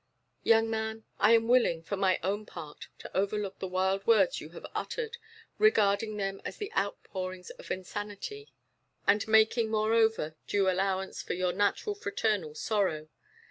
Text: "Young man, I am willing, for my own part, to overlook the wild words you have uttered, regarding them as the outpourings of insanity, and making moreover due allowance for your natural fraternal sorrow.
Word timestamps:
"Young 0.41 0.67
man, 0.67 1.03
I 1.19 1.33
am 1.33 1.47
willing, 1.47 1.83
for 1.83 1.95
my 1.95 2.19
own 2.23 2.43
part, 2.47 2.87
to 2.97 3.15
overlook 3.15 3.59
the 3.59 3.67
wild 3.67 4.07
words 4.07 4.41
you 4.41 4.49
have 4.49 4.65
uttered, 4.73 5.17
regarding 5.59 6.17
them 6.17 6.41
as 6.43 6.57
the 6.57 6.71
outpourings 6.75 7.51
of 7.51 7.69
insanity, 7.69 8.51
and 9.05 9.27
making 9.27 9.69
moreover 9.69 10.33
due 10.47 10.71
allowance 10.71 11.21
for 11.21 11.33
your 11.35 11.53
natural 11.53 11.93
fraternal 11.93 12.55
sorrow. 12.55 13.09